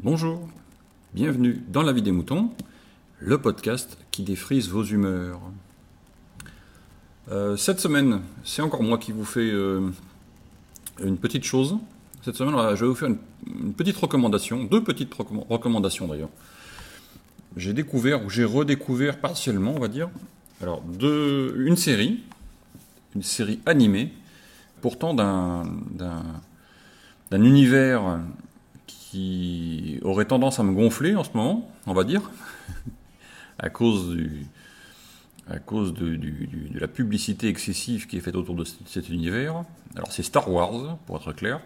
[0.00, 0.48] Bonjour,
[1.14, 2.50] bienvenue dans La vie des moutons,
[3.20, 5.40] le podcast qui défrise vos humeurs.
[7.30, 9.88] Euh, cette semaine, c'est encore moi qui vous fais euh,
[11.00, 11.76] une petite chose.
[12.24, 13.10] Cette semaine, je vais vous faire
[13.46, 16.30] une, petite recommandation, deux petites recomm- recommandations d'ailleurs.
[17.56, 20.10] J'ai découvert, ou j'ai redécouvert partiellement, on va dire,
[20.60, 22.24] alors une série,
[23.16, 24.12] une série animée,
[24.80, 26.40] pourtant d'un d'un-
[27.30, 28.20] d'un univers
[28.86, 32.30] qui aurait tendance à me gonfler en ce moment, on va dire,
[33.58, 34.46] à cause du,
[35.48, 39.64] à cause de, de la publicité excessive qui est faite autour de cet univers.
[39.96, 41.60] Alors c'est Star Wars, pour être clair.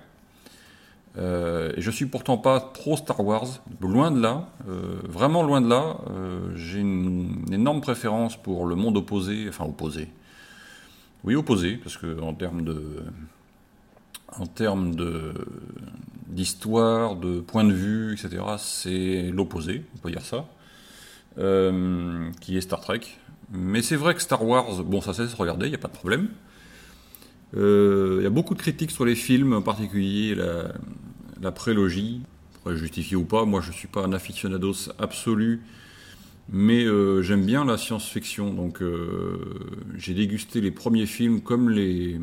[1.19, 3.49] Euh, et je suis pourtant pas trop Star Wars,
[3.81, 5.97] loin de là, euh, vraiment loin de là.
[6.11, 10.09] Euh, J'ai une, une énorme préférence pour le monde opposé, enfin opposé.
[11.25, 12.83] Oui, opposé, parce que en termes de,
[14.39, 15.35] en termes de
[16.29, 20.47] d'histoire, de point de vue, etc., c'est l'opposé, on peut dire ça,
[21.39, 23.01] euh, qui est Star Trek.
[23.53, 25.79] Mais c'est vrai que Star Wars, bon, ça cesse de se regarder, il n'y a
[25.79, 26.29] pas de problème.
[27.57, 30.73] Euh, Il y a beaucoup de critiques sur les films, en particulier la,
[31.43, 32.21] la prélogie,
[32.67, 33.45] justifier ou pas.
[33.45, 35.63] Moi, je ne suis pas un aficionados absolu,
[36.53, 38.53] mais euh, j'aime bien la science-fiction.
[38.53, 39.39] Donc, euh,
[39.97, 42.21] j'ai dégusté les premiers films comme les,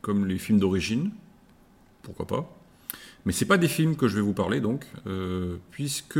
[0.00, 1.12] comme les films d'origine.
[2.02, 2.58] Pourquoi pas
[3.24, 6.18] Mais c'est pas des films que je vais vous parler, donc, euh, puisque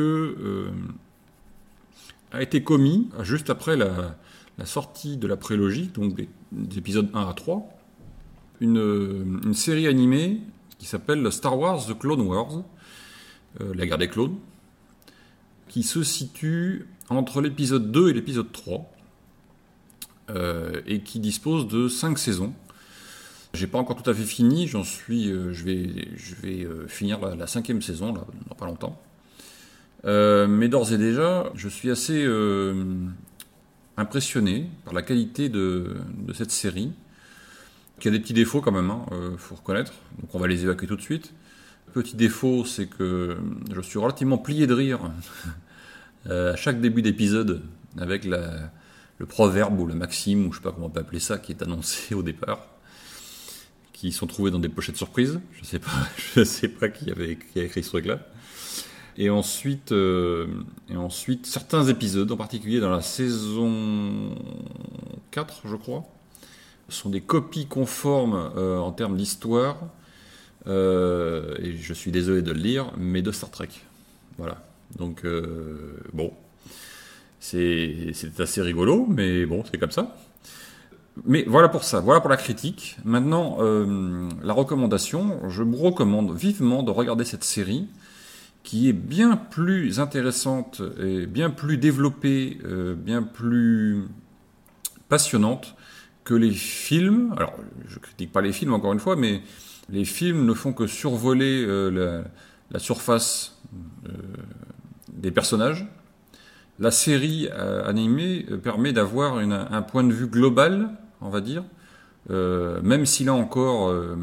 [2.32, 4.16] a été commis juste après la,
[4.64, 7.66] sortie de la prélogie, donc des, des épisodes 1 à 3,
[8.60, 10.40] une, série animée
[10.78, 12.62] qui s'appelle Star Wars The Clone Wars,
[13.58, 14.36] la guerre des clones,
[15.70, 18.92] qui se situe entre l'épisode 2 et l'épisode 3,
[20.30, 22.52] euh, et qui dispose de 5 saisons.
[23.54, 26.86] J'ai pas encore tout à fait fini, j'en suis, euh, je vais, je vais euh,
[26.88, 29.00] finir la, cinquième saison là, dans pas longtemps.
[30.04, 32.24] Mais d'ores et déjà, je suis assez
[33.96, 35.98] impressionné par la qualité de,
[36.34, 36.92] cette série,
[38.00, 39.92] qui a des petits défauts quand même, hein, euh, faut reconnaître.
[40.20, 41.32] Donc on va les évacuer tout de suite.
[41.92, 43.36] Petit défaut, c'est que
[43.72, 45.00] je suis relativement plié de rire
[46.28, 47.62] à chaque début d'épisode
[47.98, 51.38] avec le proverbe ou la maxime, ou je sais pas comment on peut appeler ça,
[51.38, 52.66] qui est annoncé au départ,
[53.92, 55.40] qui sont trouvés dans des pochettes surprises.
[55.52, 55.90] Je sais pas,
[56.34, 58.20] je sais pas qui avait a écrit ce truc-là.
[59.18, 60.46] Et ensuite, euh,
[60.88, 64.34] et ensuite, certains épisodes, en particulier dans la saison
[65.30, 66.04] 4, je crois,
[66.88, 69.76] sont des copies conformes euh, en termes d'histoire.
[70.66, 73.68] euh, et je suis désolé de le lire, mais de Star Trek.
[74.38, 74.69] Voilà.
[74.96, 76.32] Donc, euh, bon.
[77.38, 80.14] C'est assez rigolo, mais bon, c'est comme ça.
[81.24, 82.98] Mais voilà pour ça, voilà pour la critique.
[83.04, 87.88] Maintenant, euh, la recommandation, je vous recommande vivement de regarder cette série
[88.62, 94.04] qui est bien plus intéressante et bien plus développée, euh, bien plus
[95.08, 95.76] passionnante
[96.24, 97.32] que les films.
[97.38, 97.54] Alors,
[97.88, 99.40] je critique pas les films encore une fois, mais
[99.88, 103.58] les films ne font que survoler la, surface
[105.20, 105.86] des personnages.
[106.78, 111.62] La série euh, animée euh, permet d'avoir un point de vue global, on va dire,
[112.30, 114.16] euh, même si là encore, euh,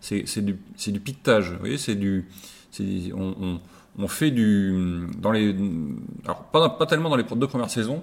[0.00, 0.58] c'est du,
[0.88, 1.52] du piquetage.
[1.52, 2.26] Vous voyez, c'est du,
[3.14, 3.60] on, on-
[3.98, 5.56] on fait du, dans les,
[6.26, 8.02] alors pas, pas tellement dans les deux premières saisons,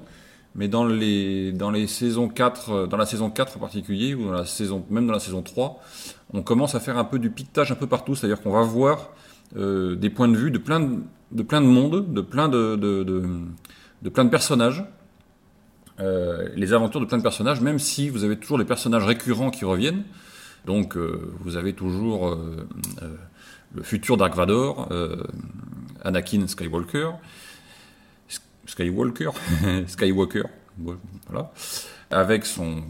[0.55, 4.25] mais dans les, dans les saisons 4, euh, dans la saison 4 en particulier, ou
[4.25, 5.79] dans la saison, même dans la saison 3,
[6.33, 9.11] on commence à faire un peu du piquetage un peu partout, c'est-à-dire qu'on va voir
[9.55, 14.83] euh, des points de vue de plein de, de plein de plein de, personnages,
[15.99, 19.51] euh, les aventures de plein de personnages, même si vous avez toujours les personnages récurrents
[19.51, 20.03] qui reviennent.
[20.65, 22.35] Donc euh, vous avez toujours
[23.75, 24.89] le futur Dark Vador,
[26.03, 27.11] Anakin Skywalker,
[28.65, 29.29] Skywalker,
[29.87, 30.45] Skywalker,
[32.09, 32.81] avec son,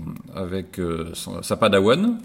[1.42, 2.20] sa Padawan,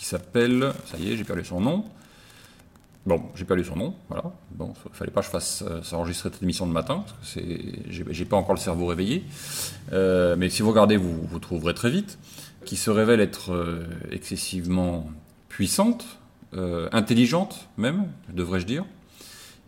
[0.00, 1.84] qui s'appelle, ça y est, j'ai perdu son nom.
[3.04, 4.32] Bon, j'ai perdu son nom, voilà.
[4.52, 7.40] Bon, f- fallait pas que je fasse euh, s'enregistrer cette émission de matin, parce que
[7.40, 9.24] c'est, j'ai, pas encore le cerveau réveillé.
[9.92, 12.18] Euh, mais si vous regardez, vous, vous trouverez très vite,
[12.64, 15.10] qui se révèle être euh, excessivement
[15.50, 16.06] puissante,
[16.54, 18.86] euh, intelligente même, devrais-je dire.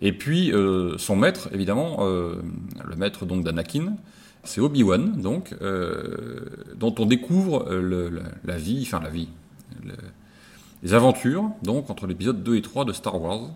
[0.00, 0.50] Et puis
[0.96, 3.94] son maître, évidemment, le maître donc d'Anakin,
[4.42, 5.54] c'est Obi-Wan, donc,
[6.74, 7.72] dont on découvre
[8.42, 9.28] la, vie, enfin la vie,
[10.82, 13.50] les aventures, donc entre l'épisode 2 et 3 de Star Wars.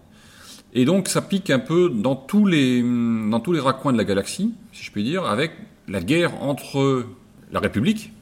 [0.75, 4.05] Et donc ça pique un peu dans tous les, dans tous les raccoins de la
[4.05, 5.53] galaxie, si je puis dire, avec
[5.89, 7.07] la guerre entre
[7.53, 8.13] la République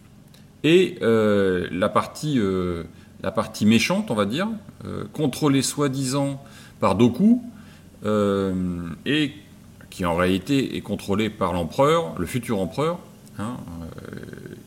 [0.63, 2.41] et la partie
[3.23, 4.49] la partie méchante, on va dire,
[5.13, 6.43] contrôlée soi-disant
[6.79, 7.43] par Doku,
[8.05, 9.33] et
[9.91, 12.99] qui en réalité est contrôlée par l'empereur, le futur empereur,
[13.39, 13.57] hein,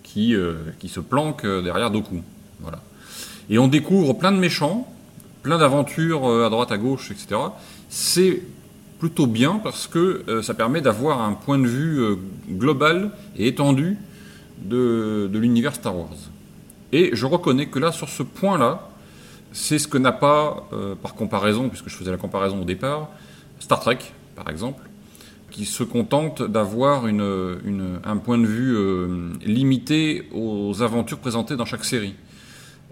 [0.03, 0.35] qui,
[0.79, 2.21] qui se planque derrière Doku.
[2.59, 2.81] Voilà.
[3.49, 4.87] Et on découvre plein de méchants,
[5.43, 7.39] plein d'aventures à droite, à gauche, etc.
[7.89, 8.41] C'est
[8.99, 12.15] plutôt bien parce que euh, ça permet d'avoir un point de vue euh,
[12.49, 13.97] global et étendu
[14.63, 16.15] de, l'univers Star Wars.
[16.91, 18.89] Et je reconnais que là, sur ce point-là,
[19.51, 23.09] c'est ce que n'a pas, euh, par comparaison, puisque je faisais la comparaison au départ,
[23.59, 23.99] Star Trek,
[24.35, 24.83] par exemple,
[25.51, 28.77] qui se contente d'avoir un point de vue
[29.43, 32.13] limité aux aventures présentées dans chaque série.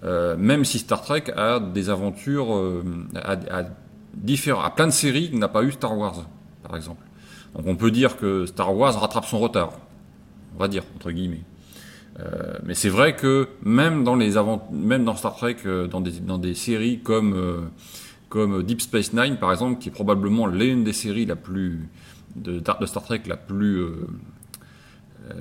[0.03, 2.83] Même si Star Trek a des aventures,
[4.13, 6.27] différents, à plein de séries qui n'a pas eu Star Wars,
[6.63, 7.03] par exemple.
[7.55, 9.73] Donc on peut dire que Star Wars rattrape son retard,
[10.55, 11.43] on va dire entre guillemets.
[12.19, 16.01] Euh, mais c'est vrai que même dans les avant même dans Star Trek, euh, dans,
[16.01, 17.61] des, dans des séries comme euh,
[18.29, 21.89] comme Deep Space Nine par exemple, qui est probablement l'une des séries la plus
[22.35, 23.85] de, de, Star Trek la plus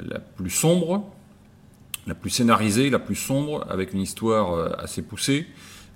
[0.08, 1.12] la plus sombre,
[2.06, 5.46] la plus scénarisée, la plus sombre, avec une histoire assez poussée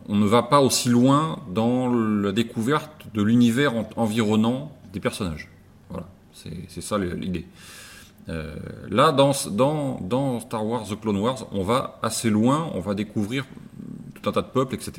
[0.08, 5.50] on ne va pas aussi loin dans la découverte de l'univers environnant des personnages.
[5.90, 7.46] Voilà, c'est ça l'idée.
[8.30, 8.56] Euh,
[8.90, 9.32] là, dans,
[10.00, 13.46] dans, Star Wars The Clone Wars, on va assez loin, on va découvrir
[14.14, 14.92] tout un tas de peuples, etc.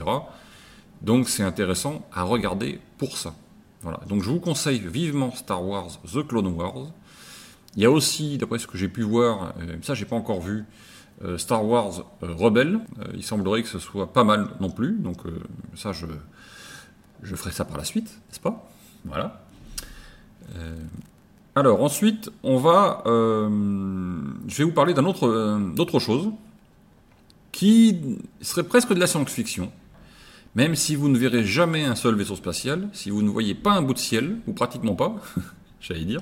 [1.01, 3.33] Donc c'est intéressant à regarder pour ça.
[3.81, 3.99] Voilà.
[4.07, 6.91] Donc je vous conseille vivement Star Wars The Clone Wars.
[7.75, 10.41] Il y a aussi, d'après ce que j'ai pu voir, euh, ça j'ai pas encore
[10.41, 10.63] vu, euh,
[11.37, 12.79] Star Wars euh, Rebelle.
[12.99, 15.17] Euh, il semblerait que ce soit pas mal non plus, donc
[15.75, 16.05] ça je,
[17.23, 18.69] je ferai ça par la suite, n'est-ce pas?
[19.05, 19.41] Voilà.
[21.55, 26.31] alors ensuite, on va, je vais vous parler d'un autre, d'autre chose
[27.53, 29.71] qui serait presque de la science-fiction.
[30.55, 33.71] Même si vous ne verrez jamais un seul vaisseau spatial, si vous ne voyez pas
[33.71, 35.15] un bout de ciel, ou pratiquement pas,
[35.79, 36.21] j'allais dire,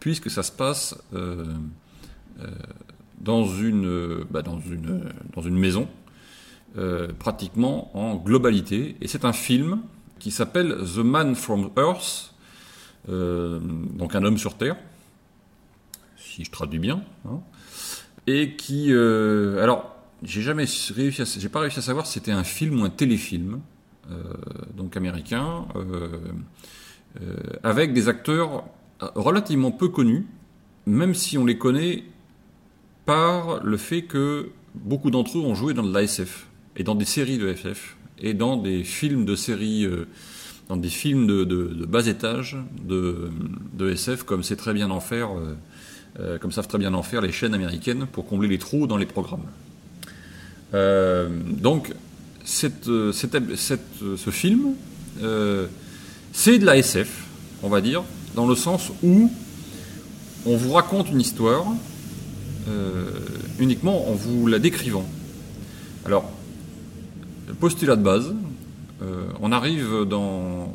[0.00, 0.96] puisque ça se passe
[3.20, 5.02] dans une, bah, dans une,
[5.34, 5.88] dans une maison,
[6.78, 8.96] euh, pratiquement en globalité.
[9.00, 9.80] Et c'est un film
[10.18, 12.34] qui s'appelle The Man from Earth,
[13.08, 14.76] euh, donc un homme sur Terre,
[16.18, 17.40] si je traduis bien, hein,
[18.26, 22.44] et qui, euh, alors, j'ai jamais réussi, j'ai pas réussi à savoir si c'était un
[22.44, 23.60] film ou un téléfilm,
[24.74, 25.66] donc américain,
[27.62, 28.64] avec des acteurs
[29.00, 30.26] relativement peu connus,
[30.86, 32.04] même si on les connaît
[33.06, 37.04] par le fait que beaucoup d'entre eux ont joué dans de l'ASF et dans des
[37.04, 40.06] séries de FF et dans des films de séries, euh,
[40.68, 42.56] dans des films de, bas étage
[42.86, 43.30] de,
[43.80, 44.74] SF euh, euh, comme savent très
[46.78, 49.44] bien en faire les chaînes américaines pour combler les trous dans les programmes.
[50.72, 51.94] donc
[52.44, 54.74] ce film,
[56.32, 57.24] c'est de la SF,
[57.62, 58.02] on va dire,
[58.34, 59.30] dans le sens où
[60.44, 61.66] on vous raconte une histoire
[63.58, 65.06] uniquement en vous la décrivant.
[66.04, 66.30] Alors,
[67.60, 68.34] postulat de base,
[69.02, 70.72] euh, on arrive dans,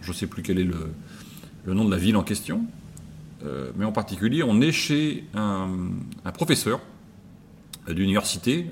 [0.00, 2.64] je ne sais plus quel est le, nom de la ville en question,
[3.44, 5.68] euh, mais en particulier, on est chez un,
[6.32, 6.80] professeur
[7.88, 8.70] d'université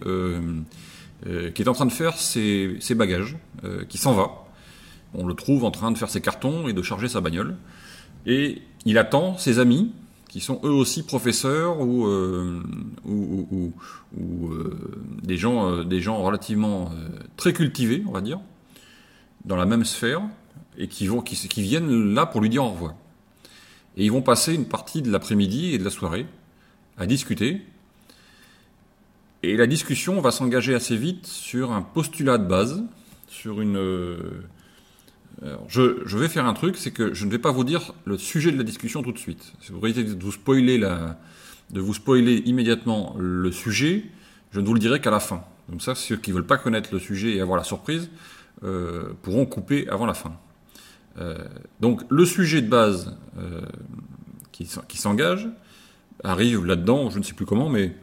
[1.25, 3.37] qui est en train de faire ses bagages,
[3.89, 4.31] qui s'en va.
[5.15, 7.57] On le trouve en train de faire ses cartons et de charger sa bagnole.
[8.27, 9.93] Et il attend ses amis
[10.29, 12.63] qui sont eux aussi professeurs ou, euh,
[13.07, 13.73] ou,
[14.53, 14.79] euh,
[15.23, 16.93] des, gens, euh, des gens relativement
[17.37, 18.39] très cultivés, on va dire,
[19.47, 20.23] dans la même sphère,
[20.77, 22.95] et qui, vont, qui, qui viennent là pour lui dire au revoir.
[23.97, 26.27] Et ils vont passer une partie de l'après-midi et de la soirée
[26.99, 27.63] à discuter.
[29.43, 32.85] Et la discussion va s'engager assez vite sur un postulat de base,
[33.29, 33.79] sur une
[35.69, 38.51] je, vais faire un truc, c'est que je ne vais pas vous dire le sujet
[38.51, 39.53] de la discussion tout de suite.
[39.61, 41.19] Si vous risquez de vous spoiler la,
[41.71, 44.05] de vous spoiler immédiatement le sujet,
[44.53, 45.45] je ne vous le dirai qu'à la fin.
[45.69, 48.11] Comme ça, ceux qui ne veulent pas connaître le sujet et avoir la surprise
[48.65, 50.33] euh, pourront couper avant la fin.
[51.19, 51.37] Euh,
[51.81, 53.61] donc le sujet de base euh,
[54.53, 55.49] qui, s'engage
[56.25, 57.95] arrive là-dedans, je ne sais plus comment, mais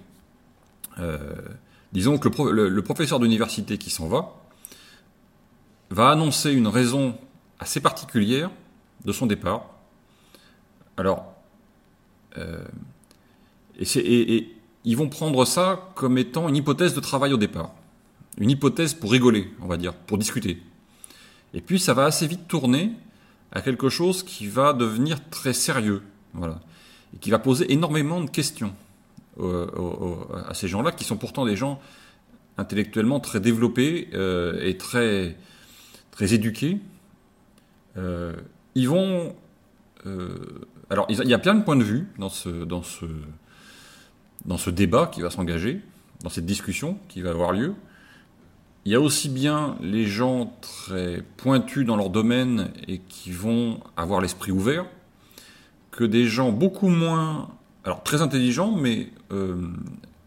[1.92, 4.45] disons que le professeur d'université qui s'en va
[5.90, 7.18] va annoncer une raison
[7.60, 8.50] assez particulière
[9.06, 9.70] de son départ.
[10.98, 11.34] Alors,
[12.38, 12.64] euh,
[13.80, 14.50] et,
[14.84, 17.72] ils vont prendre ça comme étant une hypothèse de travail au départ.
[18.38, 20.62] Une hypothèse pour rigoler, on va dire, pour discuter.
[21.54, 22.92] Et puis ça va assez vite tourner
[23.52, 26.60] à quelque chose qui va devenir très sérieux, voilà,
[27.16, 28.74] et qui va poser énormément de questions
[30.54, 31.80] ces gens-là, qui sont pourtant des gens
[32.58, 35.36] intellectuellement très développés euh, et très,
[36.16, 36.80] très éduqués.
[37.98, 38.34] Euh,
[38.74, 39.36] ils vont.
[40.06, 43.06] euh, alors, il y a plein de points de vue dans ce, dans ce,
[44.46, 45.82] dans ce débat qui va s'engager,
[46.24, 47.74] dans cette discussion qui va avoir lieu.
[48.86, 53.80] Il y a aussi bien les gens très pointus dans leur domaine et qui vont
[53.98, 54.86] avoir l'esprit ouvert,
[55.90, 57.50] que des gens beaucoup moins,
[57.84, 59.56] alors très intelligents, mais euh,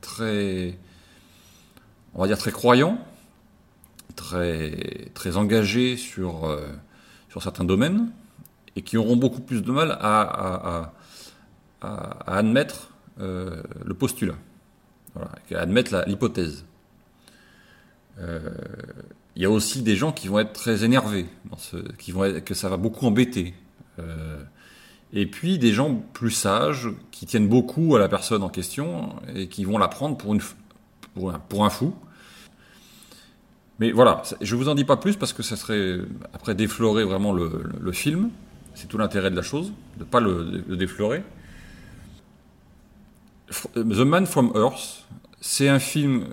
[0.01, 0.77] très,
[2.15, 2.99] on va dire très croyants,
[4.19, 6.67] très, engagés sur, euh,
[7.29, 8.11] sur certains domaines,
[8.77, 10.93] et qui auront beaucoup plus de mal à,
[11.81, 14.35] admettre euh, le postulat,
[15.17, 16.65] à admettre l'hypothèse.
[18.19, 18.51] Euh,
[19.37, 21.27] Il y a aussi des gens qui vont être très énervés,
[21.99, 23.55] qui vont que ça va beaucoup embêter.
[25.13, 29.49] Et puis des gens plus sages, qui tiennent beaucoup à la personne en question et
[29.49, 31.95] qui vont la prendre pour un fou.
[33.79, 35.99] Mais voilà, je vous en dis pas plus parce que ça serait
[36.33, 38.31] après déflorer vraiment le, le- le film.
[38.75, 41.23] C'est tout l'intérêt de la chose, de pas le, le déflorer.
[43.51, 45.05] F- The Man from Earth,
[45.41, 46.27] c'est un film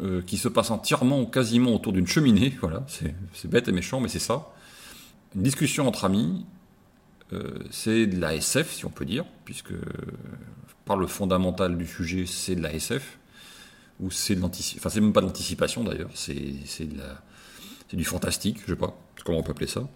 [0.00, 2.56] euh, qui se passe entièrement ou quasiment autour d'une cheminée.
[2.60, 4.48] Voilà, c'est c'est bête et méchant, mais c'est ça.
[5.36, 6.44] Une discussion entre amis.
[7.32, 9.80] euh, c'est de la SF, si on peut dire, puisque euh,
[10.84, 13.18] par le fondamental du sujet, c'est de la SF
[14.00, 14.42] ou c'est de.
[14.42, 19.38] Enfin, c'est même pas de l'anticipation d'ailleurs, c'est c'est du fantastique, je sais pas comment
[19.38, 19.88] on peut appeler ça.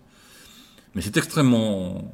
[0.94, 2.12] Mais c'est extrêmement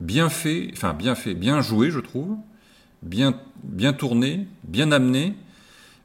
[0.00, 2.36] bien fait, enfin bien fait, bien joué, je trouve,
[3.02, 5.34] bien, bien tourné, bien amené.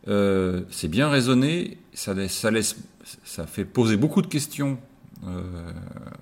[0.08, 2.78] Euh, c'est bien raisonné, ça laisse,
[3.24, 4.80] ça fait poser beaucoup de questions
[5.28, 5.44] euh,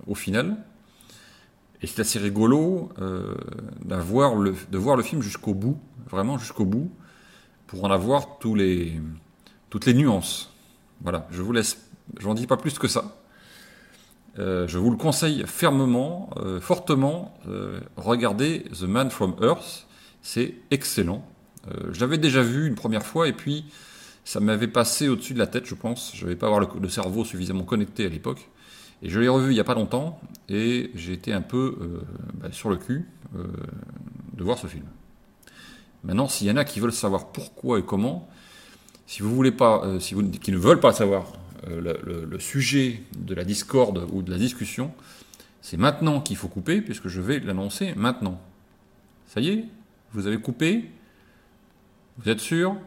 [0.08, 0.58] au final.
[1.84, 3.36] Et c'est assez rigolo euh,
[3.86, 3.96] de
[4.78, 6.92] voir le film jusqu'au bout, vraiment jusqu'au bout,
[7.68, 9.00] pour en avoir tous les,
[9.70, 10.52] toutes les nuances.
[11.02, 11.78] Voilà, je vous laisse,
[12.20, 13.18] j'en dis pas plus que ça.
[14.40, 17.38] Euh, je vous le conseille fermement, euh, fortement.
[17.48, 19.88] euh, regardez The Man from Earth,
[20.22, 21.28] c'est excellent.
[21.68, 23.66] Euh, je l'avais déjà vu une première fois et puis
[24.26, 26.12] ça m'avait passé au-dessus de la tête, je pense.
[26.16, 28.48] Je n'avais pas avoir le, cerveau suffisamment connecté à l'époque.
[29.02, 30.20] Et je l'ai revu il n'y a pas longtemps
[30.50, 32.02] et j'ai été un peu
[32.34, 33.06] bah, sur le cul
[34.34, 34.86] de voir ce film.
[36.08, 38.30] Maintenant, s'il y en a qui veulent savoir pourquoi et comment,
[39.08, 41.34] si vous voulez pas, euh, si vous qui ne veulent pas savoir
[41.68, 44.94] euh, le, sujet de la discorde ou de la discussion,
[45.62, 48.40] c'est maintenant qu'il faut couper puisque je vais l'annoncer maintenant.
[49.28, 49.66] Ça y est,
[50.14, 50.90] vous avez coupé.
[52.20, 52.78] Vous êtes sûr?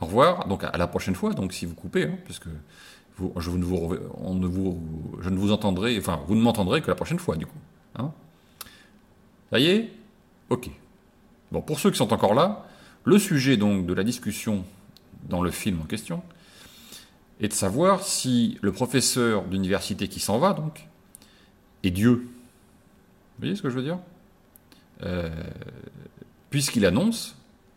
[0.00, 0.46] Au revoir.
[0.46, 1.34] Donc à la prochaine fois.
[1.34, 2.50] Donc si vous coupez, hein, parce que
[3.16, 4.40] vous- je, ne vous, on
[5.20, 7.58] je ne vous entendrai, enfin vous ne m'entendrez que la prochaine fois du coup.
[7.96, 8.12] Hein?
[9.50, 9.90] Ça y est?
[10.50, 10.70] Ok.
[11.50, 12.66] Bon, pour ceux qui sont encore là,
[13.04, 14.64] le sujet donc de la discussion
[15.28, 16.22] dans le film en question
[17.40, 20.88] est de savoir si le professeur d'université qui s'en va donc
[21.82, 22.12] est Dieu.
[22.12, 23.98] Vous voyez ce que je veux dire?
[25.04, 25.30] Euh,
[26.50, 27.36] Puisqu'il annonce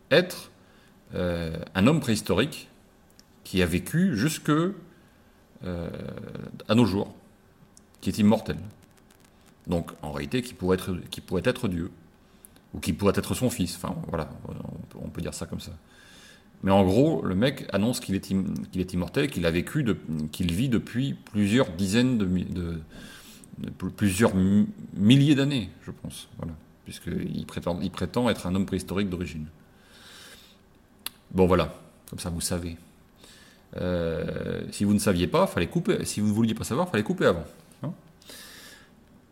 [0.09, 0.51] être
[1.13, 2.69] euh, un homme préhistorique
[3.43, 5.89] qui a vécu jusque euh,
[6.67, 7.13] à nos jours,
[7.99, 8.57] qui est immortel.
[9.67, 11.91] Donc en réalité qui pourrait être, qui pourrait être Dieu
[12.73, 13.75] ou qui pourrait être son fils.
[13.75, 14.29] Enfin, voilà,
[15.01, 15.71] on peut, dire ça comme ça.
[16.63, 19.85] Mais en gros, le mec annonce qu'il est, immortel, qu'il a vécu,
[20.31, 22.79] qu'il vit depuis plusieurs dizaines de,
[23.97, 26.29] plusieurs mi- milliers d'années, je pense.
[26.37, 26.53] Voilà,
[26.85, 29.47] puisqu'il prétend, il prétend être un homme préhistorique d'origine.
[31.31, 31.73] Bon, voilà,
[32.09, 32.77] comme ça vous savez.
[33.77, 36.03] Euh, si vous ne saviez pas, fallait couper.
[36.05, 37.45] Si vous ne vouliez pas savoir, fallait couper avant.
[37.83, 37.93] hein.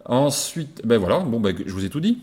[0.06, 2.20] Ensuite, ben voilà, bon, ben, je vous ai tout dit.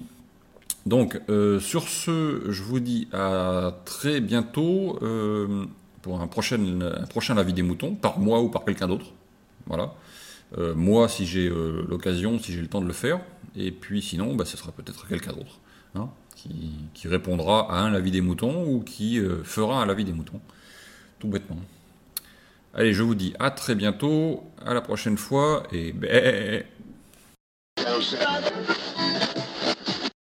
[0.87, 5.67] Donc, euh, sur ce, je vous dis à très bientôt euh,
[6.01, 9.07] pour un prochain, un prochain avis des moutons, par moi ou par quelqu'un d'autre.
[9.67, 9.95] Voilà.
[10.57, 11.51] Euh, moi, si j'ai
[11.89, 13.21] l'occasion, si j'ai le temps de le faire.
[13.57, 15.59] Et puis, sinon, bah, ce sera peut-être quelqu'un d'autre
[15.97, 20.41] hein, qui, répondra à un avis des moutons ou qui fera un avis des moutons.
[21.19, 21.59] Tout bêtement.
[22.75, 26.63] Allez, je vous dis à très bientôt, à la prochaine fois, et ben,